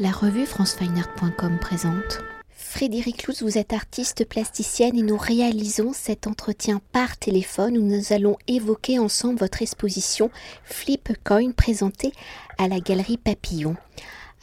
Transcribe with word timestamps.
La 0.00 0.12
revue 0.12 0.46
francefineart.com 0.46 1.58
présente. 1.58 2.20
Frédéric 2.50 3.26
Louz, 3.26 3.42
vous 3.42 3.58
êtes 3.58 3.72
artiste 3.72 4.24
plasticienne 4.24 4.96
et 4.96 5.02
nous 5.02 5.16
réalisons 5.16 5.92
cet 5.92 6.28
entretien 6.28 6.80
par 6.92 7.16
téléphone 7.16 7.76
où 7.76 7.82
nous 7.82 8.12
allons 8.12 8.36
évoquer 8.46 9.00
ensemble 9.00 9.40
votre 9.40 9.60
exposition 9.60 10.30
Flip 10.62 11.10
Coin 11.24 11.50
présentée 11.50 12.12
à 12.58 12.68
la 12.68 12.78
galerie 12.78 13.16
Papillon. 13.16 13.74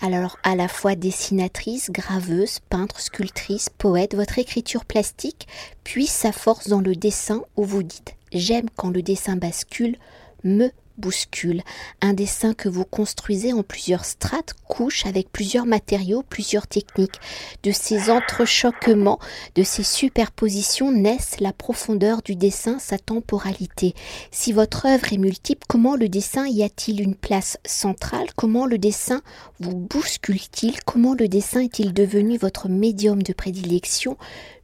Alors, 0.02 0.38
à 0.44 0.58
la 0.58 0.68
fois 0.68 0.96
dessinatrice, 0.96 1.90
graveuse, 1.90 2.60
peintre, 2.70 3.00
sculptrice, 3.00 3.70
poète, 3.70 4.14
votre 4.14 4.40
écriture 4.40 4.84
plastique 4.84 5.48
puise 5.86 6.10
sa 6.10 6.34
force 6.34 6.68
dans 6.68 6.82
le 6.82 6.98
dessin 6.98 7.44
où 7.56 7.64
vous 7.64 7.84
dites 7.84 8.16
J'aime 8.34 8.70
quand 8.76 8.90
le 8.90 9.02
dessin 9.02 9.38
bascule, 9.38 9.96
me 10.44 10.70
bouscule, 10.98 11.62
un 12.02 12.14
dessin 12.14 12.54
que 12.54 12.70
vous 12.70 12.86
construisez 12.86 13.54
en 13.54 13.64
plusieurs 13.64 14.06
strates, 14.06 14.54
couches, 14.68 15.06
avec 15.06 15.32
plusieurs 15.32 15.66
matériaux, 15.66 16.24
plusieurs 16.28 16.68
techniques. 16.68 17.20
De 17.64 17.72
ces 17.72 18.10
entrechoquements, 18.10 19.20
de 19.56 19.64
ces 19.64 19.84
superpositions 19.84 20.92
naissent 20.92 21.40
la 21.40 21.54
profondeur 21.54 22.22
du 22.22 22.36
dessin, 22.36 22.80
sa 22.80 22.98
temporalité. 22.98 23.94
Si 24.32 24.54
votre 24.54 24.86
œuvre 24.86 25.14
est 25.14 25.18
multiple, 25.18 25.66
comment 25.68 25.96
le 25.96 26.10
dessin 26.10 26.48
y 26.48 26.64
a-t-il 26.64 27.02
une 27.02 27.16
place 27.16 27.58
centrale? 27.66 28.28
Comment 28.36 28.66
le 28.66 28.78
dessin 28.78 29.22
vous 29.60 29.76
bouscule-t-il? 29.76 30.84
Comment 30.84 31.14
le 31.14 31.28
dessin 31.28 31.62
est-il 31.62 31.94
devenu 31.94 32.38
votre 32.38 32.70
médium 32.70 33.22
de 33.22 33.34
prédilection? 33.34 34.18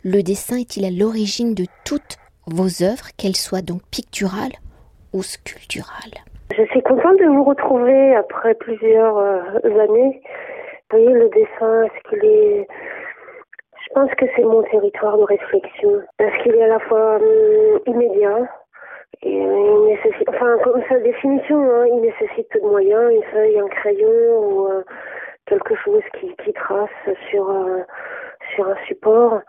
Le 0.03 0.23
dessin 0.23 0.57
est-il 0.57 0.85
à 0.85 0.91
l'origine 0.91 1.53
de 1.53 1.65
toutes 1.85 2.17
vos 2.47 2.83
œuvres, 2.83 3.09
qu'elles 3.17 3.35
soient 3.35 3.61
donc 3.61 3.81
picturales 3.91 4.53
ou 5.13 5.23
sculpturales 5.23 6.19
Je 6.55 6.63
suis 6.65 6.81
contente 6.81 7.17
de 7.19 7.25
vous 7.25 7.43
retrouver 7.43 8.15
après 8.15 8.53
plusieurs 8.55 9.17
euh, 9.17 9.79
années. 9.79 10.21
Vous 10.89 10.97
voyez, 10.97 11.13
le 11.13 11.29
dessin, 11.29 11.83
est-ce 11.83 12.09
qu'il 12.09 12.25
est... 12.25 12.67
Je 13.87 13.93
pense 13.93 14.11
que 14.15 14.25
c'est 14.35 14.43
mon 14.43 14.63
territoire 14.63 15.17
de 15.17 15.23
réflexion, 15.23 16.01
parce 16.17 16.37
qu'il 16.41 16.55
est 16.55 16.63
à 16.63 16.67
la 16.67 16.79
fois 16.79 17.15
hum, 17.15 17.79
immédiat, 17.87 18.49
et 19.23 19.45
euh, 19.45 19.95
il 20.07 20.29
enfin, 20.29 20.57
comme 20.63 20.81
sa 20.87 20.97
définition, 20.99 21.59
hein, 21.61 21.85
il 21.87 22.01
nécessite 22.01 22.49
peu 22.49 22.59
de 22.59 22.65
moyens, 22.65 23.11
une 23.13 23.23
feuille, 23.23 23.59
un 23.59 23.67
crayon 23.67 24.09
ou 24.09 24.67
euh, 24.67 24.83
quelque 25.45 25.75
chose 25.75 26.03
qui, 26.19 26.53
trace 26.53 26.89
sur, 27.29 27.53
sur 28.55 28.67
un 28.67 28.75
support. 28.87 29.41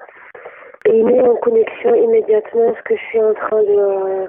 Et 0.87 0.99
il 0.99 1.07
met 1.07 1.21
en 1.21 1.37
connexion 1.37 1.95
immédiatement 1.95 2.75
ce 2.77 2.83
que 2.83 2.97
je 2.97 3.03
suis 3.03 3.23
en 3.23 3.35
train 3.35 3.63
de 3.63 4.29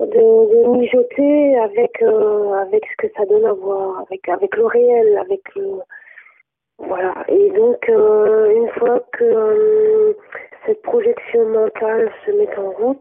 de, 0.00 0.06
de 0.06 0.68
mijoter 0.78 1.58
avec 1.58 2.02
euh, 2.02 2.52
avec 2.54 2.84
ce 2.86 3.06
que 3.06 3.12
ça 3.16 3.26
donne 3.26 3.44
à 3.44 3.52
voir, 3.52 4.00
avec 4.00 4.28
avec 4.28 4.56
le 4.56 4.66
réel, 4.66 5.18
avec 5.18 5.42
le 5.54 5.80
voilà. 6.78 7.14
Et 7.28 7.50
donc 7.50 7.88
euh, 7.88 8.50
une 8.50 8.68
fois 8.70 9.00
que 9.12 9.24
euh, 9.24 10.14
cette 10.66 10.82
projection 10.82 11.46
mentale 11.48 12.10
se 12.24 12.32
met 12.32 12.58
en 12.58 12.70
route, 12.70 12.98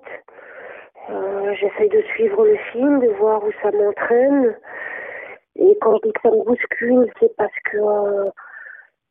j'essaye 1.59 1.89
de 1.89 2.01
suivre 2.13 2.45
le 2.45 2.55
film, 2.71 2.99
de 2.99 3.09
voir 3.19 3.43
où 3.43 3.51
ça 3.61 3.71
m'entraîne. 3.71 4.55
Et 5.57 5.77
quand 5.81 5.97
je 5.97 6.07
dis 6.07 6.13
que 6.13 6.21
ça 6.21 6.31
me 6.31 6.43
bouscule, 6.43 7.11
c'est 7.19 7.35
parce 7.35 7.59
que 7.71 7.77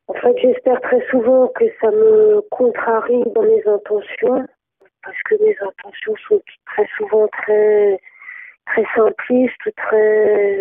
en 0.09 0.15
fait 0.15 0.37
j'espère 0.39 0.81
très 0.83 1.01
souvent 1.11 1.49
que 1.49 1.65
ça 1.81 1.91
me 1.91 2.41
contrarie 2.51 3.23
dans 3.35 3.43
mes 3.43 3.63
intentions 3.67 4.47
que 5.31 5.43
mes 5.43 5.57
intentions 5.61 6.17
sont 6.29 6.43
très 6.67 6.87
souvent 6.97 7.29
très 7.29 8.01
très 8.67 8.85
simplistes, 8.95 9.75
très 9.77 10.59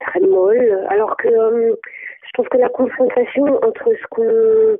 très 0.00 0.20
molles, 0.20 0.86
alors 0.88 1.16
que 1.16 1.28
euh, 1.28 1.74
je 2.24 2.30
trouve 2.34 2.48
que 2.48 2.58
la 2.58 2.68
confrontation 2.68 3.44
entre 3.64 3.92
ce 3.94 4.06
qu'on 4.10 4.78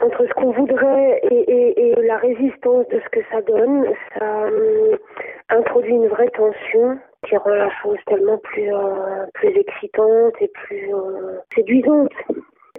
entre 0.00 0.26
ce 0.28 0.32
qu'on 0.34 0.52
voudrait 0.52 1.20
et, 1.30 1.94
la 2.02 2.18
résistance 2.18 2.86
de 2.88 3.00
ce 3.00 3.08
que 3.10 3.20
ça 3.30 3.42
donne, 3.42 3.84
ça 4.16 4.44
euh, 4.44 4.96
introduit 5.50 5.92
une 5.92 6.06
vraie 6.06 6.30
tension 6.30 6.98
qui 7.26 7.36
rend 7.36 7.50
la 7.50 7.70
chose 7.82 7.98
tellement 8.06 8.38
plus 8.38 8.72
euh, 8.72 9.26
plus 9.34 9.48
excitante 9.48 10.34
et 10.40 10.48
plus 10.48 10.90
séduisante. 11.54 12.12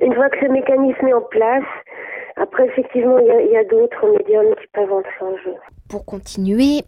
Une 0.02 0.14
fois 0.14 0.30
que 0.30 0.38
ce 0.40 0.52
mécanisme 0.52 1.08
est 1.08 1.14
en 1.14 1.22
place, 1.22 1.64
après, 2.38 2.66
effectivement, 2.68 3.18
il 3.20 3.52
y 3.52 3.58
a, 3.58 3.64
d'autres 3.66 4.08
médiums 4.18 4.56
qui 4.56 4.68
peuvent 4.74 4.94
entrer 4.94 5.22
en 5.22 5.36
jeu. 5.38 5.56
Pour 5.90 6.06
continuer 6.06 6.84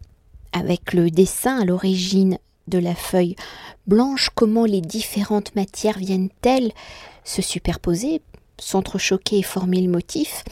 avec 0.54 0.94
le 0.94 1.10
dessin 1.10 1.62
à 1.62 1.66
l'origine 1.66 2.38
de 2.68 2.80
la 2.80 2.96
feuille 2.96 3.36
blanche, 3.86 4.30
comment 4.34 4.66
les 4.66 4.82
différentes 4.82 5.56
matières 5.56 5.98
viennent-elles 5.98 6.72
se 7.24 7.42
superposer 7.42 8.22
s'entrechoquer 8.62 9.40
et 9.40 9.44
former 9.44 9.82
le 9.82 9.90
motif? 9.90 10.44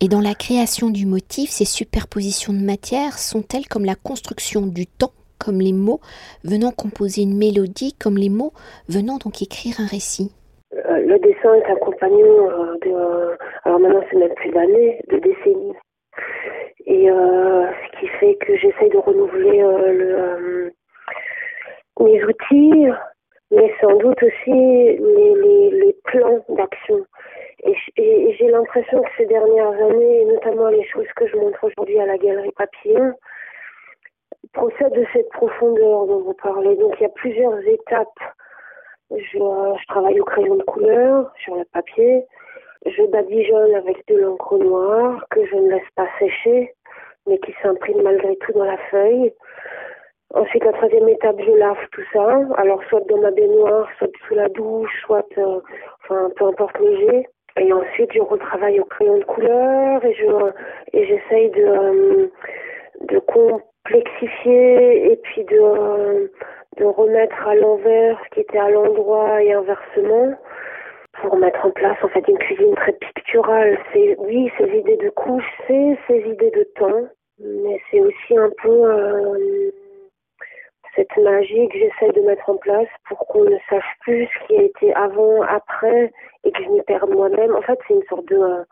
Et 0.00 0.08
dans 0.08 0.20
la 0.20 0.34
création 0.34 0.88
du 0.88 1.04
motif, 1.04 1.50
ces 1.50 1.64
superpositions 1.64 2.52
de 2.52 2.60
matières 2.60 3.18
sont-elles 3.18 3.66
comme 3.66 3.84
la 3.84 3.96
construction 3.96 4.66
du 4.66 4.86
temps, 4.86 5.12
comme 5.38 5.60
les 5.60 5.72
mots 5.72 6.00
venant 6.44 6.70
composer 6.70 7.22
une 7.22 7.36
mélodie, 7.36 7.94
comme 7.98 8.16
les 8.16 8.30
mots 8.30 8.52
venant 8.88 9.18
donc 9.18 9.42
écrire 9.42 9.80
un 9.80 9.86
récit? 9.86 10.30
Le 10.84 11.18
dessin 11.18 11.54
est 11.54 11.70
un 11.70 11.76
compagnon 11.76 12.50
euh, 12.50 12.76
de, 12.82 13.36
alors 13.64 13.80
maintenant 13.80 14.02
c'est 14.10 14.16
même 14.16 14.34
plus 14.34 14.50
d'années, 14.50 15.00
de 15.08 15.18
décennies. 15.18 15.76
Et 16.86 17.10
euh, 17.10 17.66
ce 17.72 17.98
qui 17.98 18.06
fait 18.08 18.34
que 18.36 18.56
j'essaye 18.56 18.90
de 18.90 18.98
renouveler 18.98 19.58
le, 19.58 20.72
mes 22.00 22.24
outils, 22.24 22.86
mais 23.50 23.72
sans 23.80 23.96
doute 23.96 24.22
aussi 24.22 24.50
les, 24.50 25.96
plans 26.04 26.44
d'action. 26.50 27.04
Et, 27.64 27.74
et, 27.96 28.32
j'ai 28.34 28.48
l'impression 28.48 29.02
que 29.02 29.08
ces 29.16 29.26
dernières 29.26 29.72
années, 29.72 30.24
notamment 30.26 30.68
les 30.68 30.84
choses 30.84 31.08
que 31.16 31.26
je 31.26 31.36
montre 31.36 31.64
aujourd'hui 31.64 31.98
à 31.98 32.06
la 32.06 32.16
galerie 32.16 32.52
Papillon, 32.52 33.12
procèdent 34.52 34.92
de 34.92 35.06
cette 35.12 35.28
profondeur 35.30 36.06
dont 36.06 36.20
vous 36.20 36.34
parlez. 36.34 36.76
Donc 36.76 36.94
il 36.98 37.02
y 37.02 37.06
a 37.06 37.10
plusieurs 37.10 37.58
étapes 37.66 38.20
je, 39.10 39.86
travaille 39.88 40.20
au 40.20 40.24
crayon 40.24 40.56
de 40.56 40.62
couleur 40.62 41.32
sur 41.44 41.56
le 41.56 41.64
papier. 41.72 42.24
Je 42.84 43.02
badigeonne 43.10 43.74
avec 43.74 44.06
de 44.08 44.16
l'encre 44.16 44.58
noire 44.58 45.24
que 45.30 45.44
je 45.46 45.56
ne 45.56 45.70
laisse 45.70 45.90
pas 45.94 46.08
sécher, 46.18 46.74
mais 47.26 47.38
qui 47.38 47.54
s'imprime 47.62 48.02
malgré 48.02 48.36
tout 48.36 48.52
dans 48.52 48.64
la 48.64 48.78
feuille. 48.90 49.32
Ensuite, 50.34 50.64
la 50.64 50.72
troisième 50.72 51.08
étape, 51.08 51.36
je 51.40 51.52
lave 51.52 51.78
tout 51.92 52.02
ça. 52.12 52.40
Alors, 52.56 52.82
soit 52.88 53.00
dans 53.08 53.18
ma 53.18 53.30
baignoire, 53.30 53.88
soit 53.98 54.10
sous 54.26 54.34
la 54.34 54.48
douche, 54.48 54.90
soit, 55.04 55.26
euh, 55.38 55.60
enfin, 56.04 56.30
peu 56.36 56.46
importe 56.46 56.78
le 56.80 56.96
jet. 56.96 57.26
Et 57.58 57.72
ensuite, 57.72 58.12
je 58.12 58.20
retravaille 58.20 58.80
au 58.80 58.84
crayon 58.84 59.18
de 59.18 59.24
couleur 59.24 60.04
et 60.04 60.14
je 60.14 60.26
et 60.92 61.06
j'essaye 61.06 61.50
de 61.50 61.64
euh, 61.64 62.26
de 63.02 63.18
complexifier 63.20 65.12
et 65.12 65.16
puis 65.16 65.44
de 65.44 65.58
euh, 65.58 66.28
de 66.76 66.84
remettre 66.84 67.46
à 67.46 67.54
l'envers 67.54 68.18
ce 68.24 68.34
qui 68.34 68.40
était 68.40 68.58
à 68.58 68.70
l'endroit 68.70 69.42
et 69.42 69.52
inversement 69.52 70.34
pour 71.20 71.36
mettre 71.36 71.64
en 71.64 71.70
place 71.70 71.96
en 72.02 72.08
fait 72.08 72.26
une 72.28 72.38
cuisine 72.38 72.74
très 72.74 72.92
picturale. 72.92 73.78
C'est 73.92 74.16
oui, 74.18 74.50
ces 74.58 74.68
idées 74.68 74.96
de 74.96 75.10
couches, 75.10 75.50
c'est 75.66 75.98
ces 76.06 76.20
idées 76.28 76.50
de 76.50 76.64
temps, 76.76 77.08
mais 77.38 77.80
c'est 77.90 78.00
aussi 78.00 78.36
un 78.36 78.50
peu 78.62 78.84
euh, 78.84 79.70
cette 80.94 81.16
magie 81.16 81.68
que 81.68 81.78
j'essaie 81.78 82.12
de 82.12 82.20
mettre 82.22 82.48
en 82.48 82.56
place 82.56 82.88
pour 83.08 83.18
qu'on 83.26 83.44
ne 83.44 83.56
sache 83.68 83.96
plus 84.00 84.26
ce 84.26 84.46
qui 84.46 84.58
a 84.58 84.62
été 84.62 84.94
avant, 84.94 85.42
après 85.42 86.12
et 86.44 86.52
que 86.52 86.62
je 86.62 86.68
m'y 86.68 86.82
perde 86.82 87.10
moi-même. 87.10 87.54
En 87.54 87.62
fait, 87.62 87.78
c'est 87.86 87.94
une 87.94 88.04
sorte 88.04 88.26
de 88.26 88.38
euh, 88.38 88.64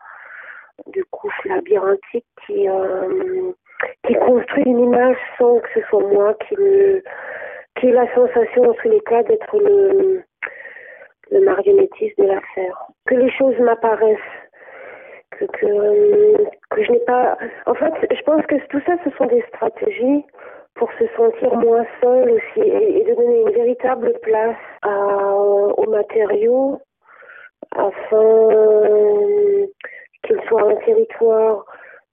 de 0.87 1.03
couche 1.11 1.45
labyrinthique 1.45 2.25
qui 2.45 2.67
euh, 2.69 3.51
qui 4.05 4.13
construit 4.15 4.63
une 4.65 4.79
image 4.79 5.17
sans 5.37 5.59
que 5.59 5.67
ce 5.73 5.81
soit 5.87 6.03
moi 6.03 6.33
qui 6.35 6.55
le 6.55 7.03
qui 7.85 7.91
la 7.91 8.13
sensation, 8.13 8.63
en 8.63 8.73
tous 8.73 8.89
les 8.89 8.99
cas, 9.01 9.23
d'être 9.23 9.57
le, 9.57 10.23
le 11.31 11.39
marionnettiste 11.41 12.17
de 12.17 12.25
l'affaire. 12.25 12.87
Que 13.05 13.15
les 13.15 13.31
choses 13.31 13.57
m'apparaissent, 13.59 14.17
que, 15.31 15.45
que, 15.45 16.83
je 16.83 16.91
n'ai 16.91 16.99
pas... 16.99 17.37
En 17.65 17.75
fait, 17.75 17.93
je 18.11 18.21
pense 18.23 18.45
que 18.47 18.55
tout 18.67 18.81
ça, 18.85 18.93
ce 19.03 19.09
sont 19.17 19.25
des 19.27 19.43
stratégies 19.49 20.25
pour 20.75 20.91
se 20.93 21.05
sentir 21.15 21.55
moins 21.55 21.85
seul 22.01 22.31
aussi 22.31 22.67
et, 22.67 23.03
de 23.03 23.13
donner 23.13 23.41
une 23.41 23.51
véritable 23.51 24.13
place 24.23 24.57
aux 24.83 25.89
matériaux 25.89 26.81
afin 27.75 28.49
qu'ils 30.23 30.41
soient 30.47 30.69
un 30.69 30.75
territoire 30.75 31.65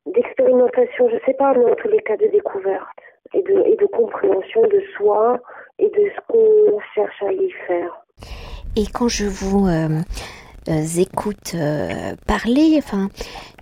d'expérimentation, 0.06 1.08
je 1.08 1.16
sais 1.24 1.34
pas, 1.34 1.54
mais 1.54 1.64
en 1.64 1.74
tous 1.74 1.88
les 1.88 2.00
cas 2.00 2.16
de 2.16 2.26
découverte 2.26 3.01
et 3.34 3.42
de, 3.42 3.62
et 3.66 3.76
de 3.76 3.86
compréhension 3.86 4.62
de 4.62 4.82
soi 4.96 5.40
et 5.78 5.88
de 5.88 6.10
ce 6.14 6.20
qu'on 6.28 6.78
cherche 6.94 7.22
à 7.22 7.32
y 7.32 7.50
faire. 7.66 8.02
Et 8.76 8.86
quand 8.86 9.08
je 9.08 9.26
vous 9.26 9.66
euh, 9.66 10.00
euh, 10.68 10.84
écoute 10.96 11.54
euh, 11.54 12.14
parler, 12.26 12.76
enfin, 12.78 13.08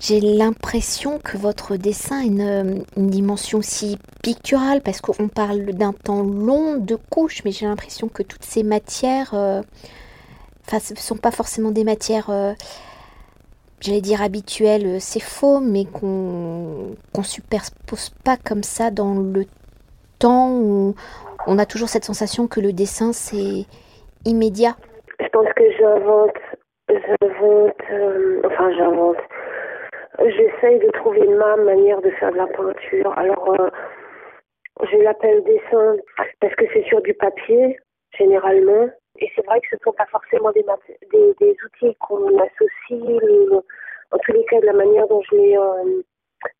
j'ai 0.00 0.20
l'impression 0.20 1.18
que 1.18 1.36
votre 1.36 1.76
dessin 1.76 2.20
a 2.20 2.24
une, 2.24 2.84
dimension 2.96 3.60
si 3.62 3.98
picturale, 4.22 4.82
parce 4.82 5.00
qu'on 5.00 5.28
parle 5.28 5.64
d'un 5.72 5.92
temps 5.92 6.22
long 6.22 6.76
de 6.76 6.96
couches, 6.96 7.42
mais 7.44 7.50
j'ai 7.50 7.66
l'impression 7.66 8.08
que 8.08 8.22
toutes 8.22 8.44
ces 8.44 8.62
matières 8.62 9.34
enfin, 9.34 10.78
ce 10.78 10.94
ne 10.94 10.98
sont 10.98 11.16
pas 11.16 11.32
forcément 11.32 11.72
des 11.72 11.82
matières, 11.82 12.30
j'allais 13.80 14.00
dire 14.00 14.22
habituelles, 14.22 15.00
c'est 15.00 15.18
faux, 15.18 15.58
mais 15.58 15.86
qu'on 15.86 16.94
ne 17.16 17.22
superpose 17.24 18.10
pas 18.22 18.36
comme 18.36 18.62
ça 18.62 18.92
dans 18.92 19.14
le 19.14 19.46
temps 20.20 20.50
où 20.52 20.94
on 21.46 21.58
a 21.58 21.66
toujours 21.66 21.88
cette 21.88 22.04
sensation 22.04 22.46
que 22.46 22.60
le 22.60 22.72
dessin 22.72 23.12
c'est 23.12 23.66
immédiat. 24.24 24.76
Je 25.18 25.28
pense 25.28 25.48
que 25.56 25.64
j'invente, 25.78 26.36
j'invente, 26.88 27.82
enfin 28.44 28.72
j'invente. 28.76 29.16
J'essaye 30.18 30.78
de 30.78 30.90
trouver 30.92 31.26
ma 31.26 31.56
manière 31.56 32.00
de 32.02 32.10
faire 32.10 32.30
de 32.32 32.36
la 32.36 32.46
peinture. 32.46 33.12
Alors, 33.16 33.56
je 34.82 34.96
l'appelle 34.98 35.42
dessin 35.44 35.96
parce 36.40 36.54
que 36.56 36.64
c'est 36.72 36.84
sur 36.84 37.00
du 37.02 37.14
papier, 37.14 37.78
généralement. 38.18 38.88
Et 39.18 39.30
c'est 39.34 39.44
vrai 39.46 39.60
que 39.60 39.68
ce 39.70 39.76
ne 39.76 39.80
sont 39.84 39.92
pas 39.92 40.06
forcément 40.06 40.50
des, 40.52 40.64
outils 41.64 41.96
qu'on 42.00 42.26
associe. 42.38 43.62
en 44.12 44.18
tous 44.18 44.32
les 44.32 44.44
cas, 44.44 44.60
de 44.60 44.66
la 44.66 44.72
manière 44.72 45.06
dont 45.08 45.22
je 45.30 45.36
les, 45.36 45.56
euh, 45.56 46.02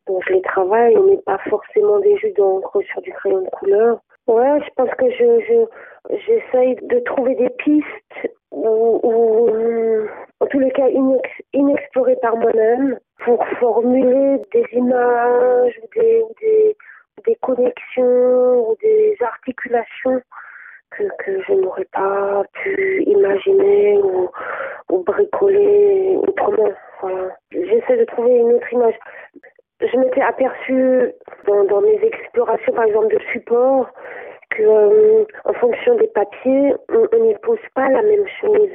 dont 0.06 0.20
je 0.26 0.34
les 0.34 0.42
travaille, 0.42 0.96
on 0.96 1.04
n'est 1.04 1.22
pas 1.22 1.38
forcément 1.48 1.98
des 2.00 2.16
jus 2.16 2.32
d'encre 2.32 2.80
sur 2.82 3.00
du 3.02 3.12
crayon 3.12 3.42
de 3.42 3.50
couleur. 3.50 4.00
Ouais, 4.26 4.60
je 4.64 4.70
pense 4.76 4.90
que 4.96 5.10
je, 5.10 5.40
je 5.40 6.16
j'essaye 6.26 6.76
de 6.82 6.98
trouver 7.00 7.34
des 7.34 7.50
pistes 7.50 8.30
ou, 8.52 9.00
en 10.40 10.46
tous 10.46 10.58
les 10.58 10.70
cas 10.72 10.88
inexplorées 11.52 12.16
par 12.16 12.36
moi-même 12.36 12.98
pour 13.24 13.44
formuler 13.58 14.40
des 14.52 14.66
images 14.72 15.80
des, 15.94 16.24
des 16.40 16.76
des 17.26 17.36
connexions 17.36 18.70
ou 18.70 18.76
des 18.80 19.16
articulations 19.20 20.20
que, 20.90 21.04
que 21.18 21.42
je 21.42 21.52
n'aurais 21.52 21.86
pas 21.92 22.42
pu 22.52 23.02
imaginer 23.06 23.98
ou, 23.98 24.28
ou 24.90 25.02
bricoler 25.04 26.16
autrement. 26.16 26.72
Voilà. 27.00 27.36
J'essaie 27.52 27.98
de 27.98 28.04
trouver 28.04 28.36
une 28.36 28.52
autre 28.52 28.72
image. 28.72 28.98
Je 29.80 29.96
aperçue 30.70 31.14
dans, 31.46 31.80
mes 31.80 32.00
explorations, 32.02 32.72
par 32.72 32.84
exemple, 32.84 33.14
de 33.14 33.20
support, 33.32 33.88
que 34.50 34.62
euh, 34.62 35.24
en 35.44 35.52
fonction 35.54 35.94
des 35.96 36.08
papiers, 36.08 36.74
on 36.88 37.18
n'y 37.18 37.34
pose 37.36 37.58
pas 37.74 37.88
la 37.88 38.02
même 38.02 38.26
chose. 38.40 38.70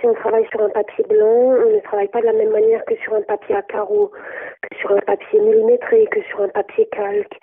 Si 0.00 0.06
on 0.06 0.14
travaille 0.14 0.46
sur 0.50 0.62
un 0.62 0.68
papier 0.70 1.04
blanc, 1.08 1.54
on 1.66 1.74
ne 1.74 1.80
travaille 1.80 2.08
pas 2.08 2.20
de 2.20 2.26
la 2.26 2.32
même 2.32 2.50
manière 2.50 2.84
que 2.84 2.94
sur 2.96 3.14
un 3.14 3.22
papier 3.22 3.56
à 3.56 3.62
carreaux, 3.62 4.12
que 4.62 4.78
sur 4.78 4.92
un 4.92 5.00
papier 5.00 5.40
millimétré, 5.40 6.06
que 6.10 6.22
sur 6.22 6.42
un 6.42 6.48
papier 6.48 6.86
calque. 6.92 7.38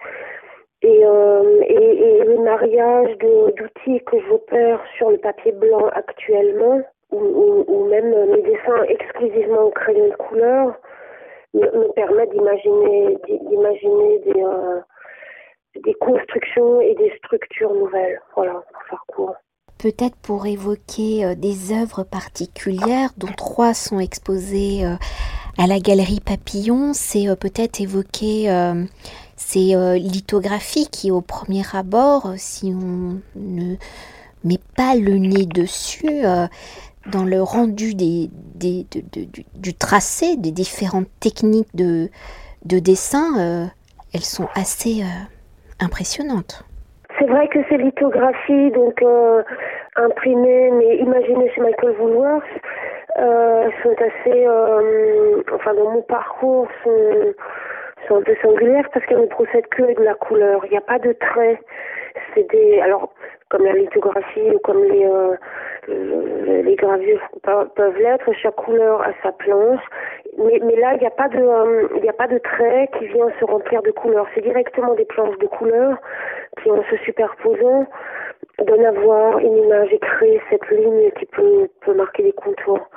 Et, 0.82 1.02
euh, 1.06 1.62
et, 1.62 2.24
le 2.26 2.38
mariage 2.40 3.18
d'outils 3.18 4.04
que 4.06 4.20
j'opère 4.28 4.82
sur 4.98 5.12
le 5.12 5.18
papier 5.18 5.54
blanc 5.54 5.88
actuellement, 5.94 6.82
ou, 7.12 7.64
ou, 7.68 7.86
même 7.86 8.10
mes 8.32 8.42
dessins 8.42 8.84
exclusivement 8.88 9.64
au 9.64 9.70
crayon 9.70 10.08
de 10.10 10.16
couleur, 10.16 10.74
me, 11.54 11.62
me 11.62 11.92
permettent 11.94 12.32
d'imaginer 12.32 13.18
d'imaginer 13.28 14.20
des, 14.20 14.44
euh, 14.44 14.80
des 15.84 15.94
constructions 15.96 16.82
et 16.82 16.96
des 16.96 17.12
structures 17.18 17.74
nouvelles. 17.74 18.20
Voilà, 18.36 18.64
pour 18.72 18.84
faire 18.90 19.04
court. 19.08 19.36
Peut-être 19.78 20.16
pour 20.18 20.46
évoquer 20.46 21.26
euh, 21.26 21.36
des 21.36 21.74
œuvres 21.74 22.04
particulières, 22.04 23.10
dont 23.18 23.34
trois 23.36 23.74
sont 23.74 24.00
exposées 24.00 24.86
euh, 24.86 24.96
à 25.58 25.68
la 25.68 25.80
galerie 25.80 26.22
Papillon, 26.22 26.94
c'est 26.94 27.28
peut-être 27.40 27.80
évoquer 27.80 28.50
ces 29.36 29.76
lithographies 30.00 30.88
qui, 30.90 31.12
au 31.12 31.22
premier 31.22 31.62
abord, 31.74 32.34
si 32.38 32.74
on 32.76 33.22
ne 33.36 33.76
met 34.44 34.60
pas 34.76 34.96
le 34.96 35.20
nez 35.20 35.46
dessus, 35.46 36.24
dans 37.12 37.26
le 37.26 37.42
rendu 37.42 37.94
du, 37.96 39.74
tracé 39.80 40.38
des 40.38 40.52
différentes 40.52 41.10
techniques 41.20 41.76
de, 41.76 42.10
de 42.66 42.80
dessin, 42.80 43.70
elles 44.14 44.22
sont 44.22 44.48
assez 44.56 45.04
impressionnantes. 45.80 46.64
C'est 47.20 47.28
vrai 47.28 47.48
que 47.50 47.60
ces 47.70 47.78
lithographies, 47.78 48.72
donc 48.72 49.04
imprimées, 49.96 50.72
mais 50.72 50.98
imaginées 50.98 51.52
chez 51.54 51.62
Michael 51.62 51.96
Woolworth, 52.00 52.44
sont 53.18 53.96
assez, 54.00 54.48
enfin 55.54 55.74
dans 55.74 55.92
mon 55.92 56.02
parcours, 56.04 56.68
sont 56.84 57.34
sont 58.08 58.18
un 58.18 58.22
peu 58.22 58.36
singulières 58.42 58.90
parce 58.94 59.06
qu'elles 59.06 59.22
ne 59.22 59.28
procèdent 59.28 59.68
que 59.68 59.96
de 59.98 60.04
la 60.04 60.16
couleur. 60.16 60.66
Il 60.66 60.72
n'y 60.72 60.78
a 60.78 60.82
pas 60.82 61.00
de 61.00 61.14
traits. 61.14 61.60
C'est 62.34 62.50
des, 62.52 62.80
alors, 62.80 63.14
comme 63.54 63.66
la 63.66 63.74
lithographie 63.74 64.50
ou 64.50 64.58
comme 64.60 64.84
les, 64.86 65.06
euh, 65.06 66.64
les 66.64 66.76
gravures 66.76 67.22
peuvent 67.44 67.98
l'être, 68.00 68.34
chaque 68.34 68.56
couleur 68.56 69.04
a 69.04 69.12
sa 69.22 69.32
planche. 69.32 69.84
Mais, 70.40 70.60
mais 70.64 70.76
là, 70.76 70.96
il 70.96 71.02
n'y 71.02 71.06
a 71.06 71.12
pas 71.12 71.30
de, 71.30 71.38
euh, 71.38 71.88
il 72.02 72.10
a 72.10 72.14
pas 72.14 72.28
de 72.28 72.40
traits 72.40 72.90
qui 72.98 73.06
vient 73.06 73.30
se 73.40 73.46
remplir 73.46 73.84
de 73.84 73.92
couleurs. 73.92 74.26
C'est 74.34 74.42
directement 74.42 74.96
des 74.96 75.06
planches 75.06 75.38
de 75.38 75.46
couleurs 75.46 75.98
qui, 76.64 76.72
en 76.72 76.84
se 76.90 76.96
superposant, 77.06 77.86
donnent 78.66 78.86
à 78.86 78.92
voir 78.92 79.38
une 79.38 79.56
image 79.58 79.94
et 79.94 80.00
créent 80.00 80.42
cette 80.50 80.68
ligne 80.72 81.12
qui 81.20 81.28
peut, 81.28 81.68
peut 81.82 81.94
marquer 81.94 82.24
des 82.24 82.34
contours. 82.34 82.90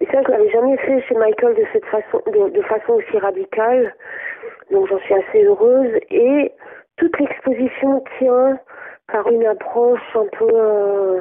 Et 0.00 0.06
ça, 0.06 0.22
je 0.26 0.30
l'avais 0.30 0.48
jamais 0.48 0.78
fait 0.78 1.02
chez 1.02 1.14
Michael 1.14 1.56
de 1.56 1.64
cette 1.74 1.84
façon, 1.84 2.22
de 2.26 2.62
façon 2.62 2.94
aussi 2.94 3.18
radicale. 3.18 3.94
Donc 4.70 4.88
j'en 4.88 4.98
suis 5.00 5.14
assez 5.14 5.44
heureuse 5.44 5.92
et 6.10 6.52
toute 6.96 7.18
l'exposition 7.20 8.02
tient 8.18 8.58
par 9.12 9.26
une 9.28 9.46
approche 9.46 10.00
un 10.14 10.26
peu, 10.38 10.48
euh, 10.52 11.20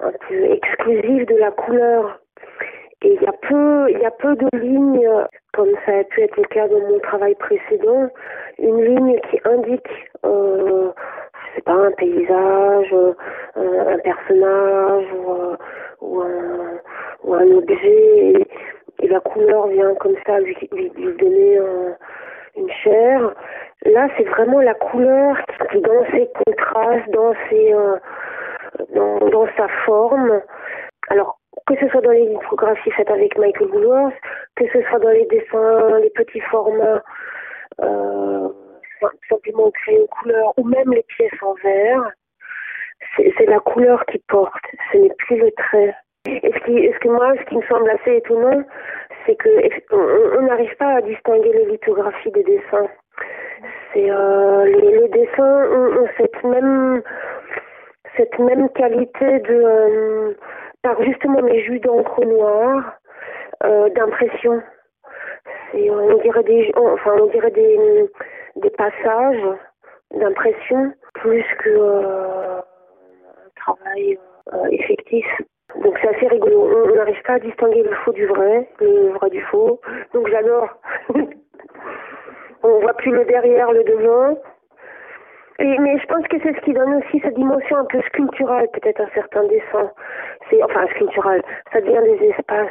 un 0.00 0.12
peu 0.28 0.44
exclusive 0.44 1.26
de 1.26 1.36
la 1.36 1.50
couleur. 1.50 2.18
Et 3.02 3.14
il 3.14 3.22
y 3.22 3.26
a 3.26 3.32
peu, 3.32 3.90
il 3.90 3.98
y 3.98 4.04
a 4.04 4.10
peu 4.10 4.36
de 4.36 4.46
lignes, 4.58 5.08
comme 5.52 5.72
ça 5.84 5.98
a 5.98 6.04
pu 6.04 6.22
être 6.22 6.36
le 6.36 6.44
cas 6.44 6.68
dans 6.68 6.80
mon 6.80 6.98
travail 7.00 7.34
précédent, 7.34 8.08
une 8.58 8.84
ligne 8.84 9.20
qui 9.28 9.40
indique, 9.44 10.10
euh, 10.24 10.90
je 11.50 11.56
sais 11.56 11.62
pas, 11.62 11.72
un 11.72 11.90
paysage, 11.92 12.92
euh, 12.92 13.14
un 13.56 13.98
personnage 13.98 15.06
ou, 15.14 15.32
euh, 15.32 15.56
ou, 16.00 16.20
un, 16.20 16.78
ou 17.24 17.34
un 17.34 17.50
objet, 17.56 18.46
et, 19.00 19.08
la 19.08 19.18
couleur 19.18 19.66
vient 19.66 19.94
comme 19.96 20.14
ça 20.24 20.38
lui, 20.38 20.56
lui, 20.70 20.90
lui 20.96 21.16
donner 21.16 21.58
un 21.58 21.96
une 22.56 22.70
chair. 22.70 23.34
Là, 23.84 24.08
c'est 24.16 24.24
vraiment 24.24 24.60
la 24.60 24.74
couleur 24.74 25.36
dans 25.80 26.04
ses 26.10 26.28
contrastes, 26.44 27.10
dans 27.10 27.34
ses, 27.48 27.74
euh, 27.74 27.96
dans, 29.30 29.46
sa 29.56 29.68
forme. 29.84 30.40
Alors, 31.08 31.38
que 31.66 31.74
ce 31.76 31.88
soit 31.88 32.00
dans 32.00 32.10
les 32.10 32.36
photographies 32.48 32.90
faites 32.92 33.10
avec 33.10 33.36
Michael 33.38 33.68
Woolworth, 33.68 34.14
que 34.56 34.64
ce 34.72 34.82
soit 34.82 34.98
dans 34.98 35.10
les 35.10 35.26
dessins, 35.26 35.98
les 35.98 36.10
petits 36.10 36.40
formats, 36.40 37.02
euh, 37.82 38.48
simplement 39.28 39.70
créer 39.70 39.98
une 39.98 40.08
couleur, 40.08 40.52
ou 40.56 40.64
même 40.64 40.92
les 40.92 41.02
pièces 41.02 41.42
en 41.42 41.54
verre, 41.62 42.10
c'est 43.16 43.46
la 43.46 43.60
couleur 43.60 44.04
qui 44.06 44.18
porte, 44.28 44.64
ce 44.92 44.98
n'est 44.98 45.14
plus 45.18 45.36
le 45.36 45.50
trait. 45.52 45.94
Et 46.24 46.52
ce 46.54 46.64
qui, 46.64 46.92
ce 46.92 46.98
que 47.00 47.08
moi, 47.08 47.34
ce 47.36 47.44
qui 47.46 47.56
me 47.56 47.62
semble 47.62 47.90
assez 47.90 48.16
étonnant, 48.16 48.62
c'est 49.26 49.34
que 49.34 49.48
on 50.36 50.42
n'arrive 50.42 50.74
pas 50.76 50.96
à 50.96 51.00
distinguer 51.02 51.52
les 51.52 51.66
lithographies 51.66 52.30
des 52.30 52.44
dessins. 52.44 52.88
C'est 53.92 54.10
euh, 54.10 54.64
les, 54.64 55.08
dessins 55.08 55.64
ont, 55.70 56.06
cette 56.16 56.42
même 56.44 57.02
cette 58.16 58.38
même 58.38 58.68
qualité 58.70 59.40
de 59.40 59.54
euh, 59.54 60.34
par 60.82 61.02
justement 61.02 61.40
les 61.40 61.62
jus 61.62 61.80
d'encre 61.80 62.24
noire 62.24 62.94
euh, 63.64 63.88
d'impression. 63.90 64.62
on 65.74 66.16
dirait 66.22 66.42
des 66.44 66.72
enfin 66.76 67.12
on 67.20 67.26
dirait 67.26 67.50
des 67.50 68.10
des 68.56 68.70
passages 68.70 69.44
d'impression 70.14 70.92
plus 71.14 71.44
que 71.58 71.78
un 71.78 72.62
travail 73.56 74.18
effectif. 74.70 75.26
Donc 75.82 75.98
c'est 76.00 76.16
assez 76.16 76.28
rigolo. 76.28 76.68
On 76.86 76.94
n'arrive 76.94 77.22
pas 77.22 77.34
à 77.34 77.38
distinguer 77.38 77.82
le 77.82 77.94
faux 78.04 78.12
du 78.12 78.26
vrai, 78.26 78.68
le 78.80 79.10
vrai 79.10 79.30
du 79.30 79.40
faux. 79.42 79.80
Donc 80.14 80.28
j'adore. 80.28 80.68
on 82.62 82.80
voit 82.80 82.94
plus 82.94 83.12
le 83.12 83.24
derrière, 83.24 83.72
le 83.72 83.84
devant. 83.84 84.38
Et, 85.58 85.78
mais 85.78 85.98
je 85.98 86.06
pense 86.06 86.26
que 86.28 86.36
c'est 86.42 86.54
ce 86.54 86.64
qui 86.64 86.72
donne 86.72 86.94
aussi 86.94 87.20
cette 87.22 87.34
dimension 87.34 87.76
un 87.76 87.84
peu 87.84 88.00
sculpturale, 88.02 88.68
peut-être 88.72 89.00
un 89.00 89.10
certain 89.14 89.44
dessin. 89.44 89.90
C'est 90.50 90.62
enfin 90.62 90.86
sculptural. 90.94 91.42
Ça 91.72 91.80
devient 91.80 92.18
des 92.18 92.26
espaces. 92.26 92.70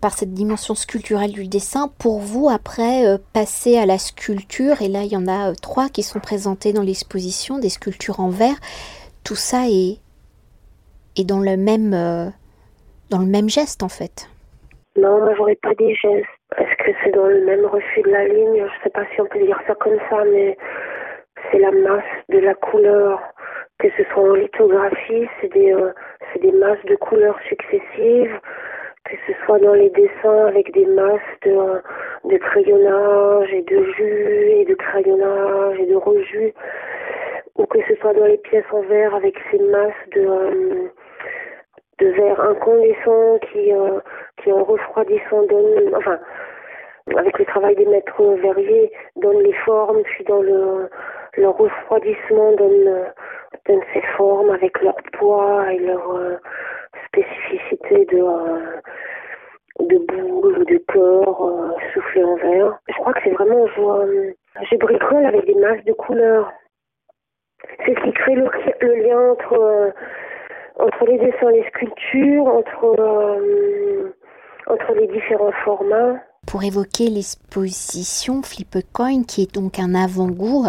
Par 0.00 0.12
cette 0.12 0.32
dimension 0.32 0.74
sculpturelle 0.74 1.32
du 1.32 1.46
dessin, 1.46 1.88
pour 2.00 2.18
vous, 2.18 2.48
après, 2.48 3.06
euh, 3.06 3.18
passer 3.32 3.78
à 3.78 3.86
la 3.86 3.98
sculpture, 3.98 4.82
et 4.82 4.88
là 4.88 5.02
il 5.02 5.12
y 5.12 5.16
en 5.16 5.28
a 5.28 5.50
euh, 5.50 5.54
trois 5.60 5.88
qui 5.88 6.02
sont 6.02 6.18
présentées 6.18 6.72
dans 6.72 6.82
l'exposition, 6.82 7.58
des 7.58 7.68
sculptures 7.68 8.18
en 8.18 8.28
verre, 8.28 8.56
tout 9.24 9.36
ça 9.36 9.68
est 9.68 10.00
et 11.16 11.24
dans 11.24 11.40
le 11.40 11.56
même, 11.56 11.94
euh, 11.94 12.28
dans 13.10 13.18
le 13.18 13.26
même 13.26 13.48
geste 13.48 13.82
en 13.82 13.88
fait. 13.88 14.28
Non, 14.96 15.20
moi 15.20 15.34
j'aurais 15.36 15.56
pas 15.56 15.74
des 15.74 15.94
gestes. 15.94 16.26
Est-ce 16.58 16.84
que 16.84 16.96
c'est 17.02 17.10
dans 17.10 17.26
le 17.26 17.44
même 17.44 17.66
refus 17.66 18.02
de 18.02 18.10
la 18.10 18.26
ligne? 18.26 18.64
Je 18.66 18.84
sais 18.84 18.90
pas 18.90 19.04
si 19.14 19.20
on 19.20 19.26
peut 19.26 19.40
dire 19.40 19.60
ça 19.66 19.74
comme 19.74 19.98
ça, 20.08 20.24
mais 20.24 20.56
c'est 21.50 21.58
la 21.58 21.72
masse 21.72 22.04
de 22.28 22.38
la 22.38 22.54
couleur 22.54 23.20
que 23.78 23.88
ce 23.96 24.04
soit 24.04 24.22
en 24.22 24.34
lithographie, 24.34 25.28
c'est 25.40 25.52
des, 25.52 25.72
euh, 25.72 25.92
des 26.40 26.52
masses 26.52 26.84
de 26.86 26.96
couleurs 26.96 27.38
successives, 27.48 28.40
que 29.04 29.16
ce 29.26 29.32
soit 29.44 29.58
dans 29.58 29.74
les 29.74 29.90
dessins 29.90 30.46
avec 30.46 30.72
des 30.72 30.86
masses 30.86 31.20
de, 31.42 31.82
de 32.30 32.36
crayonnage 32.38 33.52
et 33.52 33.62
de 33.62 33.84
jus 33.92 34.50
et 34.60 34.64
de 34.64 34.74
crayonnage 34.74 35.78
et 35.78 35.86
de 35.86 35.94
rejus, 35.94 36.54
ou 37.56 37.66
que 37.66 37.78
ce 37.86 37.94
soit 37.96 38.14
dans 38.14 38.24
les 38.24 38.38
pièces 38.38 38.64
en 38.72 38.80
verre 38.82 39.14
avec 39.14 39.36
ces 39.50 39.58
masses 39.58 40.08
de, 40.12 40.26
euh, 40.26 40.88
de 41.98 42.08
verre 42.08 42.40
incandescent 42.40 43.38
qui, 43.50 43.72
euh, 43.72 44.00
qui 44.42 44.52
en 44.52 44.64
refroidissant 44.64 45.42
donnent, 45.44 45.94
enfin, 45.94 46.18
avec 47.16 47.38
le 47.38 47.44
travail 47.44 47.76
des 47.76 47.86
maîtres 47.86 48.22
verriers, 48.22 48.92
donnent 49.16 49.42
les 49.42 49.52
formes, 49.64 50.02
puis 50.02 50.24
dans 50.24 50.42
le, 50.42 50.88
le 51.36 51.48
refroidissement 51.48 52.52
donne, 52.52 53.06
donne 53.66 53.80
ces 53.94 54.02
formes 54.16 54.50
avec 54.50 54.80
leur 54.82 54.96
poids 55.12 55.72
et 55.72 55.78
leur 55.78 56.16
euh, 56.16 56.36
spécificité 57.06 58.04
de, 58.06 58.18
euh, 58.18 58.80
de 59.80 59.98
boule 59.98 60.58
ou 60.58 60.64
de 60.64 60.78
corps 60.92 61.46
euh, 61.48 61.70
soufflé 61.92 62.24
en 62.24 62.36
verre. 62.36 62.78
Je 62.88 62.94
crois 62.94 63.12
que 63.12 63.20
c'est 63.24 63.30
vraiment, 63.30 63.66
je, 63.68 64.32
je 64.70 64.76
bricole 64.76 65.26
avec 65.26 65.46
des 65.46 65.54
masses 65.54 65.84
de 65.84 65.92
couleurs. 65.92 66.52
C'est 67.84 67.94
ce 67.94 68.00
qui 68.00 68.12
crée 68.12 68.34
le, 68.34 68.48
le 68.80 68.94
lien 68.94 69.30
entre, 69.30 69.92
entre 70.86 71.04
les 71.06 71.18
dessins 71.18 71.50
les 71.50 71.66
sculptures, 71.68 72.46
entre, 72.46 72.96
entre 74.68 74.92
les 74.94 75.08
différents 75.08 75.52
formats. 75.64 76.20
Pour 76.46 76.62
évoquer 76.62 77.10
l'exposition 77.10 78.40
Flip 78.42 78.78
Coin, 78.92 79.24
qui 79.24 79.42
est 79.42 79.52
donc 79.52 79.80
un 79.80 79.96
avant-goût 79.96 80.66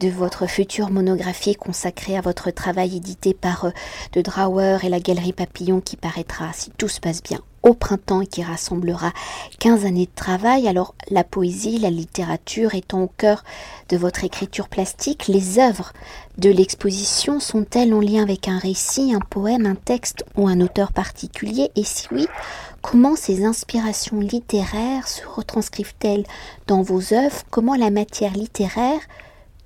de 0.00 0.08
votre 0.08 0.48
future 0.48 0.90
monographie 0.90 1.56
consacrée 1.56 2.16
à 2.16 2.22
votre 2.22 2.50
travail 2.50 2.96
édité 2.96 3.34
par 3.34 3.66
euh, 3.66 3.70
De 4.14 4.22
Drawer 4.22 4.78
et 4.82 4.88
la 4.88 4.98
Galerie 4.98 5.34
Papillon 5.34 5.82
qui 5.82 5.98
paraîtra, 5.98 6.46
si 6.54 6.70
tout 6.70 6.88
se 6.88 7.00
passe 7.00 7.22
bien, 7.22 7.40
au 7.62 7.74
printemps 7.74 8.24
qui 8.24 8.42
rassemblera 8.42 9.12
15 9.58 9.84
années 9.84 10.06
de 10.06 10.14
travail. 10.14 10.68
Alors 10.68 10.94
la 11.10 11.24
poésie, 11.24 11.78
la 11.78 11.90
littérature 11.90 12.74
étant 12.74 13.02
au 13.02 13.08
cœur 13.08 13.44
de 13.88 13.96
votre 13.96 14.24
écriture 14.24 14.68
plastique, 14.68 15.28
les 15.28 15.58
œuvres 15.58 15.92
de 16.38 16.50
l'exposition 16.50 17.40
sont-elles 17.40 17.92
en 17.92 18.00
lien 18.00 18.22
avec 18.22 18.48
un 18.48 18.58
récit, 18.58 19.12
un 19.14 19.20
poème, 19.20 19.66
un 19.66 19.74
texte 19.74 20.24
ou 20.36 20.48
un 20.48 20.60
auteur 20.60 20.92
particulier? 20.92 21.70
Et 21.76 21.84
si 21.84 22.08
oui, 22.12 22.26
comment 22.82 23.16
ces 23.16 23.44
inspirations 23.44 24.20
littéraires 24.20 25.06
se 25.06 25.26
retranscrivent-elles 25.26 26.24
dans 26.66 26.82
vos 26.82 27.12
œuvres? 27.12 27.42
Comment 27.50 27.74
la 27.74 27.90
matière 27.90 28.32
littéraire 28.32 29.00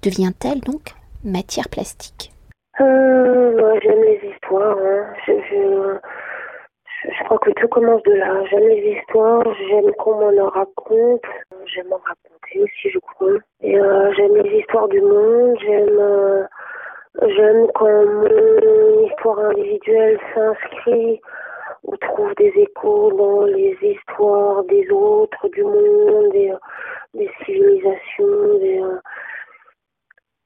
devient-elle 0.03 0.61
donc 0.61 0.95
matière 1.23 1.69
plastique? 1.69 2.33
Euh, 2.81 3.79
J'aime 3.83 4.03
les 4.03 4.21
histoires. 4.33 4.77
Hein. 4.79 6.01
Crois 7.25 7.39
que 7.39 7.51
tout 7.51 7.69
commence 7.69 8.03
de 8.05 8.13
là. 8.15 8.45
J'aime 8.51 8.69
les 8.69 8.97
histoires, 8.97 9.43
j'aime 9.69 9.93
qu'on 9.95 10.15
m'en 10.15 10.49
raconte, 10.49 11.23
j'aime 11.67 11.93
en 11.93 11.99
raconter 11.99 12.61
aussi, 12.61 12.91
je 12.91 12.99
crois. 12.99 13.39
Et 13.61 13.79
euh, 13.79 14.13
j'aime 14.15 14.37
les 14.37 14.59
histoires 14.59 14.89
du 14.89 15.01
monde, 15.01 15.57
j'aime 15.61 15.99
euh, 15.99 16.45
j'aime 17.27 17.67
quand 17.75 18.05
mon 18.07 19.07
histoire 19.07 19.39
individuelle 19.39 20.19
s'inscrit 20.35 21.21
ou 21.85 21.97
trouve 21.99 22.35
des 22.37 22.53
échos 22.57 23.13
dans 23.13 23.45
les 23.45 23.77
histoires 23.83 24.65
des 24.65 24.91
autres, 24.91 25.49
du 25.49 25.63
monde, 25.63 26.31
des, 26.33 26.51
euh, 26.51 26.57
des 27.15 27.31
civilisations. 27.45 28.59
Des, 28.61 28.83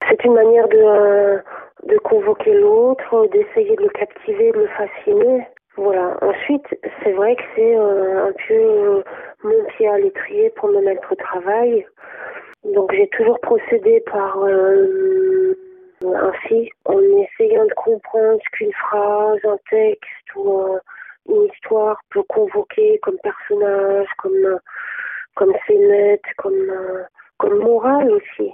c'est 0.08 0.24
une 0.24 0.34
manière 0.34 0.68
de, 0.68 1.38
de 1.84 1.98
convoquer 1.98 2.54
l'autre, 2.54 3.26
d'essayer 3.28 3.76
de 3.76 3.82
le 3.82 3.90
captiver, 3.90 4.52
de 4.52 4.58
le 4.60 4.68
fasciner. 4.68 5.46
Voilà. 5.78 6.18
Ensuite, 6.22 6.66
c'est 7.02 7.12
vrai 7.12 7.36
que 7.36 7.42
c'est 7.54 7.76
euh, 7.76 8.26
un 8.26 8.32
peu 8.32 8.54
euh, 8.54 9.02
mon 9.44 9.64
pied 9.66 9.88
à 9.88 9.98
l'étrier 9.98 10.50
pour 10.56 10.70
me 10.70 10.80
mettre 10.82 11.12
au 11.12 11.14
travail. 11.14 11.86
Donc 12.64 12.92
j'ai 12.92 13.06
toujours 13.10 13.38
procédé 13.38 14.02
par 14.10 14.42
euh, 14.42 15.56
ainsi, 16.02 16.68
en 16.84 17.00
essayant 17.00 17.64
de 17.64 17.74
comprendre 17.74 18.40
ce 18.44 18.50
qu'une 18.56 18.72
phrase, 18.72 19.38
un 19.44 19.58
texte 19.70 20.34
ou 20.34 20.78
une 21.28 21.44
histoire 21.44 22.00
peut 22.10 22.24
convoquer 22.24 22.98
comme 23.04 23.18
personnage, 23.22 24.08
comme 24.18 24.58
comme 25.36 25.54
scénette, 25.68 26.26
comme 26.38 26.74
comme 27.38 27.58
morale 27.60 28.10
aussi. 28.10 28.52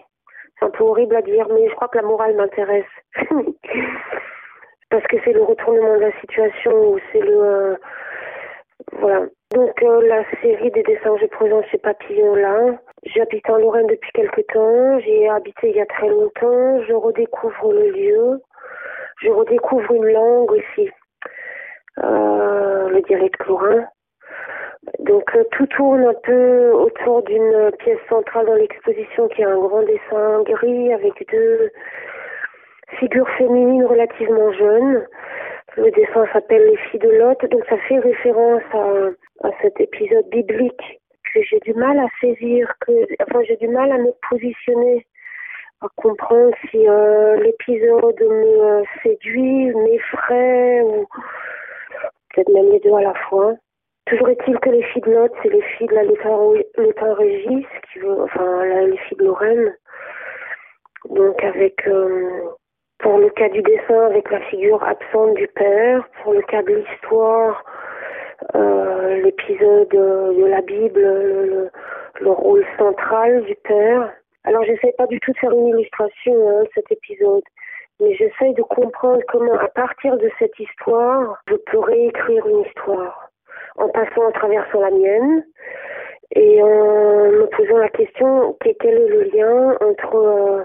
C'est 0.59 0.67
un 0.67 0.71
peu 0.71 0.85
horrible 0.85 1.17
à 1.17 1.23
dire, 1.23 1.49
mais 1.49 1.71
je 1.71 1.75
crois 1.75 1.89
que 1.89 1.97
la 1.97 2.05
morale 2.05 2.37
m'intéresse. 2.37 2.85
Parce 4.95 5.07
que 5.09 5.17
c'est 5.25 5.33
le 5.33 5.43
retournement 5.43 5.97
de 5.97 6.03
la 6.03 6.21
situation 6.21 6.71
ou 6.71 7.01
c'est 7.11 7.19
le 7.19 7.43
euh, 7.43 7.77
voilà. 8.93 9.23
Donc 9.53 9.83
euh, 9.83 10.07
la 10.07 10.23
série 10.41 10.71
des 10.71 10.85
dessins 10.85 11.17
que 11.17 11.23
je 11.23 11.27
présente 11.27 11.67
chez 11.67 11.79
Papillon 11.79 12.37
là, 12.37 12.79
j'habite 13.05 13.51
en 13.51 13.57
Lorraine 13.59 13.89
depuis 13.89 14.13
quelque 14.13 14.43
temps, 14.53 15.01
j'ai 15.01 15.29
habité 15.29 15.71
il 15.71 15.77
y 15.77 15.81
a 15.81 15.87
très 15.87 16.09
longtemps, 16.09 16.81
je 16.87 16.93
redécouvre 16.93 17.73
le 17.73 17.91
lieu, 17.91 18.41
je 19.21 19.31
redécouvre 19.31 19.91
une 19.91 20.13
langue 20.13 20.53
aussi, 20.53 20.89
euh, 21.99 22.89
le 22.89 23.01
dialecte 23.03 23.45
lorrain. 23.47 23.87
Donc 25.01 25.29
tout 25.51 25.67
tourne 25.67 26.05
un 26.05 26.15
peu 26.23 26.71
autour 26.71 27.25
d'une 27.25 27.73
pièce 27.81 27.99
centrale 28.09 28.47
dans 28.47 28.55
l'exposition 28.55 29.27
qui 29.27 29.43
est 29.43 29.45
un 29.45 29.59
grand 29.59 29.83
dessin 29.83 30.43
gris 30.45 30.93
avec 30.93 31.15
deux 31.33 31.73
figure 32.99 33.29
féminine 33.37 33.85
relativement 33.85 34.53
jeune. 34.53 35.07
Le 35.77 35.91
dessin 35.91 36.27
s'appelle 36.33 36.65
Les 36.67 36.77
filles 36.77 37.01
de 37.01 37.11
Lot, 37.11 37.45
donc 37.51 37.65
ça 37.69 37.77
fait 37.89 37.99
référence 37.99 38.63
à, 38.73 39.51
cet 39.61 39.81
épisode 39.81 40.29
biblique 40.31 41.01
que 41.33 41.43
j'ai 41.43 41.59
du 41.61 41.75
mal 41.75 41.99
à 41.99 42.07
saisir, 42.21 42.73
que 42.81 42.93
enfin 43.23 43.43
j'ai 43.43 43.57
du 43.57 43.69
mal 43.69 43.91
à 43.91 43.99
me 43.99 44.13
positionner, 44.31 45.05
à 45.81 45.89
comprendre 45.97 46.55
si 46.71 46.89
euh, 46.89 47.37
l'épisode 47.37 48.21
me 48.21 48.63
euh, 48.63 48.83
séduit, 49.03 49.75
m'effraie 49.75 50.83
ou 50.83 51.07
peut-être 52.31 52.53
même 52.53 52.71
les 52.71 52.81
deux 52.81 52.95
à 52.95 53.03
la 53.03 53.15
fois. 53.29 53.55
Toujours 54.07 54.29
est-il 54.29 54.59
que 54.61 54.71
les 54.71 54.83
filles 54.85 55.03
de 55.03 55.13
Lot, 55.13 55.33
c'est 55.43 55.49
les 55.49 55.63
filles 55.63 55.89
de 55.89 55.95
la 55.95 56.05
Létin 56.05 57.15
Régis, 57.15 57.67
enfin 58.21 58.65
les 58.87 58.99
filles 58.99 59.19
de 59.19 59.25
Lorraine. 59.25 59.75
Donc 61.11 61.43
avec 61.43 61.87
euh, 61.89 62.51
pour 62.99 63.19
le 63.19 63.31
cas 63.31 63.49
du 63.49 63.63
dessin, 63.63 64.07
avec 64.07 64.31
la 64.31 64.41
figure 64.41 64.83
absente 64.83 65.35
du 65.35 65.47
père. 65.49 66.09
Pour 66.23 66.33
le 66.33 66.43
cas 66.43 66.63
de 66.63 66.75
l'histoire, 66.75 67.65
euh, 68.55 69.17
l'épisode 69.23 69.89
de 69.89 70.47
la 70.47 70.61
Bible, 70.61 71.01
le, 71.01 71.71
le, 72.21 72.31
rôle 72.31 72.65
central 72.79 73.43
du 73.45 73.55
père. 73.57 74.13
Alors, 74.45 74.65
j'essaie 74.65 74.95
pas 74.97 75.07
du 75.07 75.19
tout 75.21 75.33
de 75.33 75.39
faire 75.39 75.53
une 75.53 75.69
illustration 75.69 76.49
hein, 76.49 76.63
de 76.63 76.69
cet 76.75 76.91
épisode, 76.93 77.43
mais 78.01 78.15
j'essaie 78.15 78.53
de 78.53 78.63
comprendre 78.63 79.23
comment, 79.29 79.55
à 79.55 79.69
partir 79.69 80.17
de 80.17 80.31
cette 80.39 80.59
histoire, 80.59 81.43
je 81.49 81.57
peux 81.57 81.79
réécrire 81.79 82.47
une 82.47 82.61
histoire 82.61 83.31
en 83.77 83.89
passant 83.89 84.29
à 84.29 84.33
travers 84.33 84.67
la 84.77 84.91
mienne 84.91 85.45
et 86.33 86.63
en 86.63 87.31
me 87.31 87.47
posant 87.47 87.79
la 87.79 87.89
question 87.89 88.57
quel 88.61 88.95
est 88.95 89.09
le 89.09 89.23
lien 89.25 89.77
entre 89.81 90.17
euh, 90.17 90.65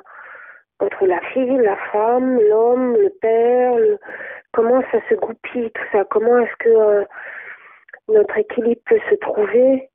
entre 0.79 1.05
la 1.05 1.19
fille, 1.33 1.57
la 1.57 1.75
femme, 1.91 2.39
l'homme, 2.49 2.95
le 2.95 3.09
père, 3.21 3.75
comment 4.53 4.81
ça 4.91 4.99
se 5.09 5.15
goupille 5.15 5.71
tout 5.71 5.83
ça, 5.91 6.05
comment 6.05 6.37
est-ce 6.39 6.55
que 6.59 6.69
euh, 6.69 7.03
notre 8.07 8.37
équilibre 8.37 8.81
peut 8.85 8.99
se 9.09 9.15
trouver, 9.15 9.89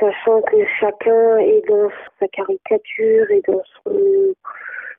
sachant 0.00 0.42
que 0.42 0.56
chacun 0.80 1.38
est 1.38 1.62
dans 1.68 1.90
sa 2.18 2.28
caricature 2.28 3.30
et 3.30 3.42
dans 3.46 3.62
son 3.84 4.34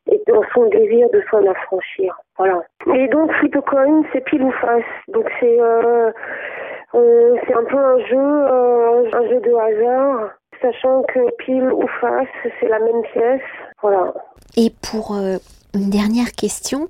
et 0.09 0.21
dans 0.25 0.41
son 0.53 0.67
désir 0.67 1.09
de 1.09 1.21
s'en 1.29 1.45
affranchir. 1.45 2.17
Voilà. 2.37 2.61
Et 2.95 3.09
donc 3.09 3.29
Flipcoin, 3.33 4.03
c'est 4.13 4.23
pile 4.23 4.43
ou 4.43 4.51
face. 4.51 4.85
Donc 5.09 5.29
c'est 5.41 5.59
euh, 5.59 6.11
euh, 6.95 7.35
c'est 7.45 7.53
un 7.53 7.65
peu 7.65 7.77
un 7.77 7.99
jeu, 8.05 8.17
un 8.17 9.27
jeu 9.27 9.41
de 9.41 9.53
hasard, 9.53 10.31
sachant 10.61 11.03
que 11.03 11.35
pile 11.37 11.71
ou 11.71 11.85
face, 12.01 12.27
c'est 12.59 12.67
la 12.67 12.79
même 12.79 13.01
pièce. 13.13 13.41
Voilà. 13.81 14.13
Et 14.55 14.71
pour 14.81 15.15
euh, 15.15 15.37
une 15.73 15.89
dernière 15.89 16.31
question, 16.31 16.87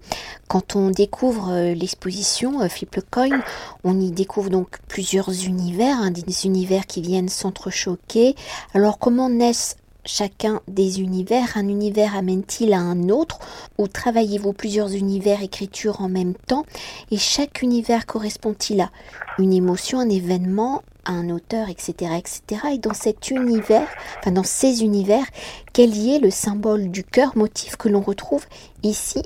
quand 0.48 0.76
on 0.76 0.90
découvre 0.90 1.52
euh, 1.52 1.74
l'exposition 1.74 2.62
euh, 2.62 2.70
Flip 2.70 2.96
le 2.96 3.02
Coin, 3.02 3.42
on 3.84 4.00
y 4.00 4.12
découvre 4.12 4.50
donc 4.50 4.78
plusieurs 4.88 5.46
univers, 5.46 5.98
hein, 6.00 6.12
des 6.12 6.46
univers 6.46 6.86
qui 6.86 7.02
viennent 7.02 7.30
s'entrechoquer. 7.30 8.36
Alors 8.74 9.00
comment 9.00 9.30
naissent 9.30 9.78
chacun 10.08 10.62
des 10.68 11.02
univers 11.02 11.56
Un 11.56 11.68
univers 11.68 12.18
amène-t-il 12.18 12.74
à 12.74 12.80
un 12.80 13.10
autre 13.10 13.40
Ou 13.78 13.88
travaillez-vous 13.88 14.54
plusieurs 14.54 14.94
univers 14.96 15.44
écriture 15.44 16.02
en 16.02 16.10
même 16.10 16.34
temps 16.34 16.64
Et 17.12 17.18
chaque 17.18 17.62
univers 17.62 18.06
correspond-il 18.06 18.82
à 18.82 18.90
une 19.38 19.54
émotion, 19.54 20.00
un 20.00 20.10
événement, 20.10 20.82
un 21.06 21.30
auteur, 21.30 21.70
etc., 21.70 22.12
etc. 22.18 22.42
Et 22.74 22.78
dans 22.80 22.94
cet 22.94 23.30
univers, 23.30 23.88
enfin 24.20 24.32
dans 24.32 24.44
ces 24.44 24.84
univers, 24.84 25.26
quel 25.74 25.96
y 25.96 26.16
est 26.16 26.20
le 26.20 26.32
symbole 26.32 26.90
du 26.90 27.04
cœur, 27.04 27.38
motif 27.38 27.76
que 27.78 27.90
l'on 27.90 28.02
retrouve 28.02 28.46
ici 28.84 29.22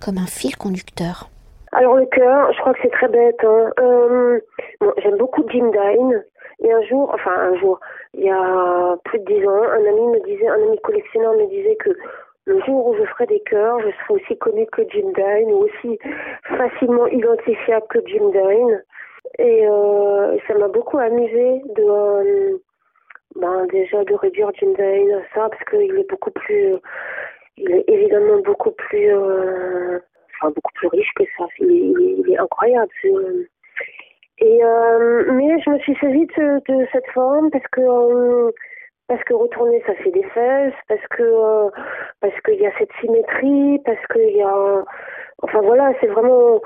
comme 0.00 0.18
un 0.18 0.26
fil 0.26 0.56
conducteur? 0.56 1.30
Alors 1.72 1.96
le 1.96 2.06
cœur, 2.06 2.52
je 2.52 2.60
crois 2.60 2.72
que 2.72 2.78
c'est 2.82 2.92
très 2.92 3.08
bête. 3.08 3.42
Hein. 3.42 3.70
Euh, 3.80 4.40
J'aime 5.02 5.16
beaucoup 5.18 5.42
Jim 5.50 5.70
Dine. 5.70 6.24
Et 6.64 6.72
un 6.72 6.82
jour, 6.82 7.10
enfin 7.12 7.32
un 7.36 7.56
jour, 7.56 7.78
il 8.14 8.24
y 8.24 8.30
a 8.30 8.96
plus 9.04 9.18
de 9.18 9.24
dix 9.26 9.46
ans, 9.46 9.62
un 9.62 9.84
ami 9.84 10.06
me 10.06 10.20
disait, 10.24 10.48
un 10.48 10.62
ami 10.62 10.78
collectionneur 10.82 11.34
me 11.34 11.46
disait 11.46 11.76
que 11.76 11.90
le 12.46 12.60
jour 12.62 12.86
où 12.86 12.96
je 12.96 13.04
ferai 13.04 13.26
des 13.26 13.40
cœurs, 13.40 13.80
je 13.80 13.90
serai 13.90 14.14
aussi 14.14 14.38
connue 14.38 14.66
que 14.72 14.82
Jim 14.90 15.12
Dine 15.14 15.52
ou 15.52 15.64
aussi 15.64 15.98
facilement 16.56 17.06
identifiable 17.06 17.86
que 17.90 17.98
Jim 18.06 18.30
Dine. 18.30 18.82
Et 19.38 19.66
euh, 19.68 20.38
ça 20.46 20.54
m'a 20.54 20.68
beaucoup 20.68 20.98
amusé 20.98 21.62
de 21.76 21.84
euh, 21.84 22.58
ben, 23.36 23.66
déjà 23.66 24.02
de 24.04 24.14
réduire 24.14 24.50
Jim 24.54 24.72
Dine 24.78 25.12
à 25.12 25.34
ça 25.34 25.48
parce 25.50 25.64
qu'il 25.64 25.98
est 25.98 26.08
beaucoup 26.08 26.30
plus 26.30 26.76
il 27.56 27.70
est 27.70 27.84
évidemment 27.88 28.38
beaucoup 28.38 28.72
plus 28.72 29.14
euh, 29.14 29.98
enfin 30.40 30.50
beaucoup 30.50 30.72
plus 30.74 30.88
riche 30.88 31.12
que 31.16 31.24
ça. 31.36 31.46
Il 31.58 31.70
est, 31.70 32.30
il 32.30 32.38
incroyable. 32.38 32.90
Euh, 33.04 33.48
et 34.38 34.64
euh, 34.64 35.32
mais 35.32 35.60
je 35.60 35.70
me 35.70 35.78
suis 35.78 35.96
saisie 35.96 36.26
de, 36.36 36.60
de 36.68 36.86
cette 36.92 37.06
forme 37.08 37.50
parce 37.50 37.66
que 37.68 37.80
euh, 37.80 38.50
parce 39.06 39.22
que 39.24 39.34
retourner 39.34 39.82
ça 39.86 39.94
fait 39.96 40.10
des 40.10 40.24
fesses, 40.24 40.74
parce 40.88 41.06
que 41.10 41.22
euh, 41.22 41.70
parce 42.20 42.38
qu'il 42.42 42.60
y 42.60 42.66
a 42.66 42.72
cette 42.78 42.92
symétrie, 43.00 43.80
parce 43.84 44.04
qu'il 44.12 44.36
y 44.36 44.42
a 44.42 44.84
enfin 45.42 45.60
voilà, 45.60 45.92
c'est 46.00 46.08
vraiment 46.08 46.60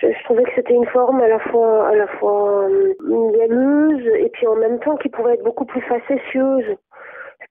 je, 0.00 0.12
je, 0.12 0.24
trouvais 0.24 0.44
que 0.44 0.54
c'était 0.54 0.74
une 0.74 0.86
forme 0.86 1.20
à 1.20 1.28
la 1.28 1.38
fois 1.38 1.88
à 1.88 1.94
la 1.94 2.06
fois 2.06 2.68
mielleuse 3.00 4.06
et 4.18 4.28
puis 4.30 4.46
en 4.46 4.56
même 4.56 4.78
temps 4.80 4.96
qui 4.96 5.08
pouvait 5.08 5.34
être 5.34 5.44
beaucoup 5.44 5.64
plus 5.64 5.82
facétieuse 5.82 6.76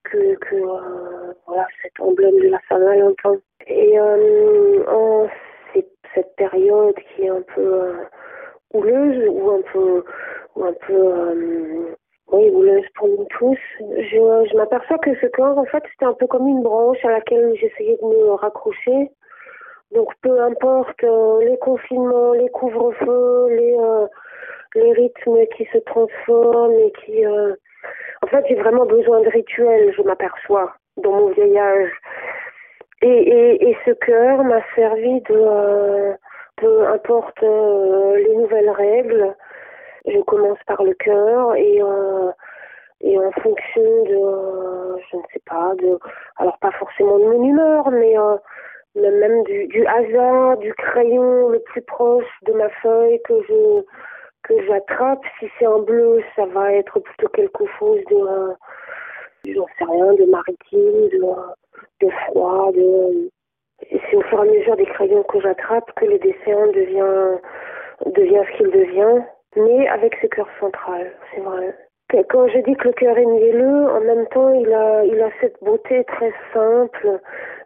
que, 0.04 0.36
que 0.36 0.56
euh, 0.56 1.34
voilà 1.48 1.68
cet 1.82 2.00
emblème 2.00 2.40
de 2.40 2.50
la 2.50 2.96
longtemps. 2.98 3.38
Et 3.68 4.00
euh, 4.00 4.84
en 4.88 5.28
cette 6.14 6.36
période 6.36 6.96
qui 6.96 7.24
est 7.24 7.30
un 7.30 7.42
peu 7.56 7.62
euh, 7.62 7.94
houleuse 8.74 9.28
ou 9.30 9.52
un 9.52 9.62
peu 9.72 10.04
ou 10.56 10.64
un 10.66 10.74
peu 10.86 10.94
euh, 10.94 11.96
oui, 12.32 12.50
houleuse 12.50 12.86
pour 12.96 13.08
nous 13.08 13.26
tous. 13.38 13.60
Je, 13.80 14.48
je 14.52 14.58
m'aperçois 14.58 14.98
que 15.00 15.14
ce 15.16 15.28
corps, 15.28 15.58
en 15.58 15.66
fait, 15.66 15.84
c'était 15.92 16.06
un 16.06 16.14
peu 16.14 16.28
comme 16.28 16.48
une 16.48 16.64
branche 16.64 17.04
à 17.04 17.12
laquelle 17.12 17.54
j'essayais 17.56 17.98
de 18.02 18.08
me 18.08 18.32
raccrocher. 18.34 19.12
Donc, 19.94 20.14
peu 20.22 20.40
importe 20.42 21.04
euh, 21.04 21.42
les 21.42 21.58
confinements, 21.58 22.32
les 22.34 22.48
couvre-feux, 22.50 23.48
les, 23.50 23.78
euh, 23.78 24.08
les 24.76 24.94
rythmes 24.94 25.46
qui 25.58 25.66
se 25.74 25.80
transforment 25.80 26.80
et 26.80 26.92
qui... 27.04 27.26
Euh... 27.26 27.54
En 28.24 28.28
fait, 28.28 28.46
j'ai 28.48 28.56
vraiment 28.56 28.86
besoin 28.86 29.20
de 29.22 29.30
rituels, 29.30 29.94
je 29.98 30.02
m'aperçois, 30.04 30.74
dans 30.98 31.12
mon 31.12 31.28
vieillage. 31.32 31.90
Et, 33.02 33.08
et, 33.08 33.70
et 33.70 33.78
ce 33.84 33.92
cœur 33.92 34.44
m'a 34.44 34.62
servi 34.76 35.22
de... 35.22 36.14
Euh, 36.92 36.96
importe 36.96 37.44
euh, 37.44 38.18
les 38.18 38.36
nouvelles 38.36 38.70
règles, 38.70 39.36
je 40.06 40.20
commence 40.22 40.60
par 40.68 40.84
le 40.84 40.94
cœur 40.94 41.56
et 41.56 41.82
euh, 41.82 42.32
en 43.04 43.32
fonction 43.42 44.04
de 44.04 45.00
je 45.10 45.18
ne 45.18 45.22
sais 45.34 45.42
pas 45.46 45.74
de 45.76 45.98
alors 46.38 46.58
pas 46.60 46.72
forcément 46.72 47.18
de 47.18 47.26
mon 47.26 47.44
humeur 47.44 47.92
mais 47.92 48.18
euh, 48.18 48.38
même 48.96 49.44
du, 49.44 49.86
hasard 49.86 50.58
du 50.58 50.74
crayon 50.74 51.50
le 51.50 51.60
plus 51.60 51.82
proche 51.82 52.26
de 52.44 52.54
ma 52.54 52.70
feuille 52.82 53.22
que 53.24 53.42
je 53.48 53.84
que 54.44 54.66
j'attrape. 54.66 55.22
Si 55.40 55.48
c'est 55.58 55.68
en 55.68 55.80
bleu 55.80 56.22
ça 56.36 56.46
va 56.46 56.74
être 56.74 57.00
plutôt 57.00 57.30
quelque 57.30 57.66
chose 57.80 58.00
de 58.10 58.16
euh, 58.16 58.54
j'en 59.46 59.68
sais 59.78 59.86
rien 59.86 60.14
de 60.14 60.26
maritime 60.26 61.10
de 61.10 62.06
de 62.06 62.10
froid 62.26 62.72
de 62.74 63.32
c'est 63.90 64.16
au 64.16 64.22
fur 64.22 64.44
et 64.44 64.48
à 64.48 64.52
mesure 64.52 64.76
des 64.76 64.86
crayons 64.86 65.24
que 65.24 65.40
j'attrape 65.42 65.92
que 65.96 66.06
le 66.06 66.20
dessin 66.20 66.68
devient 66.68 67.40
devient 68.06 68.44
ce 68.52 68.58
qu'il 68.58 68.72
devient 68.72 69.22
mais 69.56 69.88
avec 69.88 70.16
ce 70.22 70.28
cœur 70.28 70.48
central, 70.60 71.12
c'est 71.34 71.42
vrai. 71.42 71.76
Quand 72.30 72.48
je 72.48 72.60
dis 72.60 72.76
que 72.76 72.90
le 72.90 72.94
cœur 72.94 73.18
est 73.18 73.26
mielleux, 73.26 73.90
en 73.90 74.02
même 74.02 74.28
temps, 74.28 74.50
il 74.54 74.72
a, 74.74 75.06
il 75.06 75.22
a 75.22 75.30
cette 75.40 75.62
beauté 75.64 76.04
très 76.06 76.34
simple, 76.54 77.20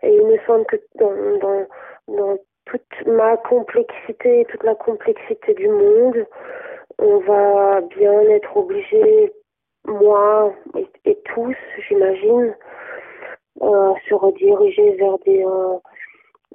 et 0.04 0.14
il 0.14 0.26
me 0.26 0.38
semble 0.46 0.66
que 0.66 0.76
dans, 0.96 1.38
dans, 1.40 1.66
dans 2.08 2.38
toute 2.66 3.08
ma 3.08 3.38
complexité, 3.38 4.46
toute 4.50 4.64
la 4.64 4.76
complexité 4.76 5.54
du 5.56 5.68
monde, 5.68 6.26
on 7.00 7.18
va 7.20 7.82
bien 7.82 8.22
être 8.30 8.56
obligé, 8.56 9.34
moi 9.86 10.54
et, 11.06 11.18
tous, 11.26 11.56
j'imagine, 11.88 12.56
euh, 13.62 13.94
se 14.08 14.14
rediriger 14.14 14.92
vers 14.92 15.18
des, 15.20 15.44
euh, 15.44 15.78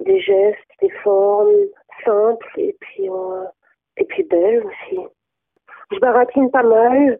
des 0.01 0.19
gestes, 0.19 0.59
des 0.81 0.89
formes 1.03 1.67
simples 2.05 2.47
et 2.57 2.75
puis, 2.79 3.09
euh, 3.09 3.45
et 3.97 4.05
puis 4.05 4.23
belles 4.23 4.63
aussi. 4.65 4.99
Je 5.91 5.99
baratine 5.99 6.49
pas 6.51 6.63
mal, 6.63 7.19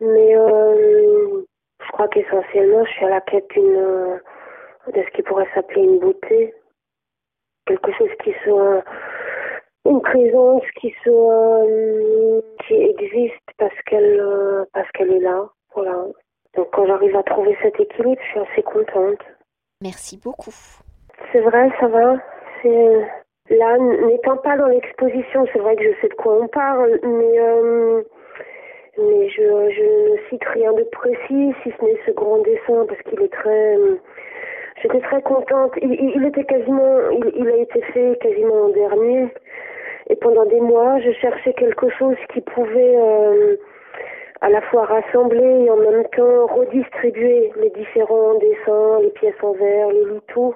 mais 0.00 0.36
euh, 0.36 1.42
je 1.80 1.92
crois 1.92 2.08
qu'essentiellement, 2.08 2.84
je 2.84 2.90
suis 2.90 3.04
à 3.04 3.10
la 3.10 3.20
quête 3.20 3.48
d'une 3.50 3.76
euh, 3.76 4.18
de 4.92 5.02
ce 5.02 5.10
qui 5.16 5.22
pourrait 5.22 5.48
s'appeler 5.54 5.82
une 5.82 5.98
beauté, 5.98 6.54
quelque 7.66 7.92
chose 7.92 8.10
qui 8.24 8.32
soit 8.44 8.82
une 9.84 10.00
présence 10.00 10.62
qui 10.80 10.94
soit 11.02 11.62
qui 12.66 12.74
existe 12.74 13.44
parce 13.58 13.78
qu'elle 13.86 14.66
parce 14.72 14.90
qu'elle 14.92 15.12
est 15.12 15.20
là, 15.20 15.48
voilà. 15.74 16.06
Donc 16.56 16.68
quand 16.72 16.86
j'arrive 16.86 17.16
à 17.16 17.22
trouver 17.22 17.56
cet 17.62 17.78
équilibre, 17.78 18.20
je 18.22 18.28
suis 18.30 18.40
assez 18.40 18.62
contente. 18.62 19.20
Merci 19.82 20.16
beaucoup. 20.16 20.54
C'est 21.32 21.40
vrai, 21.40 21.70
ça 21.80 21.88
va. 21.88 22.16
C'est 22.62 23.08
Là, 23.50 23.78
n'étant 23.78 24.36
pas 24.36 24.58
dans 24.58 24.66
l'exposition, 24.66 25.46
c'est 25.52 25.58
vrai 25.58 25.74
que 25.76 25.82
je 25.82 26.00
sais 26.02 26.08
de 26.08 26.14
quoi 26.14 26.34
on 26.34 26.48
parle, 26.48 26.98
mais, 27.02 27.40
euh, 27.40 28.02
mais 28.98 29.28
je, 29.30 29.42
je, 29.42 30.12
ne 30.12 30.18
cite 30.28 30.44
rien 30.44 30.72
de 30.74 30.82
précis, 30.82 31.54
si 31.62 31.72
ce 31.72 31.84
n'est 31.84 31.98
ce 32.04 32.10
grand 32.10 32.38
dessin, 32.42 32.84
parce 32.86 33.00
qu'il 33.02 33.22
est 33.22 33.32
très... 33.32 33.78
J'étais 34.82 35.00
très 35.00 35.22
contente. 35.22 35.72
Il, 35.80 35.92
il 35.92 36.26
était 36.26 36.44
quasiment... 36.44 36.98
Il, 37.10 37.32
il, 37.36 37.48
a 37.48 37.56
été 37.56 37.80
fait 37.80 38.18
quasiment 38.20 38.66
en 38.66 38.68
dernier. 38.68 39.28
Et 40.10 40.16
pendant 40.16 40.44
des 40.44 40.60
mois, 40.60 41.00
je 41.00 41.12
cherchais 41.12 41.54
quelque 41.54 41.88
chose 41.88 42.16
qui 42.32 42.42
pouvait 42.42 42.96
euh, 42.98 43.56
à 44.42 44.50
la 44.50 44.60
fois 44.60 44.84
rassembler 44.84 45.64
et 45.64 45.70
en 45.70 45.76
même 45.76 46.04
temps 46.14 46.46
redistribuer 46.46 47.50
les 47.56 47.70
différents 47.70 48.34
dessins, 48.34 49.00
les 49.00 49.10
pièces 49.10 49.42
en 49.42 49.52
verre, 49.52 49.88
les 49.88 50.04
litous. 50.04 50.54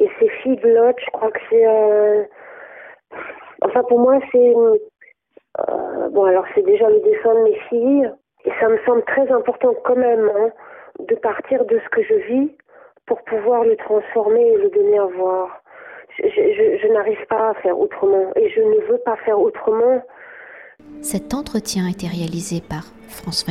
Et 0.00 0.08
ces 0.18 0.28
figlottes, 0.42 0.98
je 1.04 1.10
crois 1.12 1.30
que 1.30 1.40
c'est... 1.48 1.66
Euh... 1.66 2.24
Enfin, 3.62 3.82
pour 3.84 4.00
moi, 4.00 4.18
c'est... 4.32 4.54
Euh, 5.58 6.08
bon, 6.10 6.24
alors 6.24 6.46
c'est 6.54 6.64
déjà 6.64 6.88
le 6.88 7.00
dessin 7.00 7.34
de 7.34 7.42
mes 7.44 7.58
filles. 7.68 8.10
Et 8.44 8.50
ça 8.58 8.68
me 8.68 8.78
semble 8.86 9.04
très 9.04 9.30
important 9.30 9.74
quand 9.84 9.96
même 9.96 10.30
hein, 10.34 10.50
de 10.98 11.14
partir 11.14 11.64
de 11.66 11.78
ce 11.78 11.88
que 11.90 12.02
je 12.02 12.14
vis 12.14 12.50
pour 13.06 13.22
pouvoir 13.22 13.64
le 13.64 13.76
transformer 13.76 14.40
et 14.40 14.56
le 14.56 14.70
donner 14.70 14.98
à 14.98 15.04
voir. 15.04 15.62
Je, 16.18 16.26
je, 16.26 16.78
je 16.82 16.92
n'arrive 16.92 17.26
pas 17.28 17.50
à 17.50 17.54
faire 17.54 17.78
autrement 17.78 18.32
et 18.36 18.48
je 18.50 18.60
ne 18.60 18.80
veux 18.90 18.98
pas 18.98 19.16
faire 19.16 19.38
autrement. 19.38 20.02
Cet 21.02 21.34
entretien 21.34 21.86
a 21.86 21.90
été 21.90 22.06
réalisé 22.06 22.60
par 22.60 22.84
François 23.08 23.48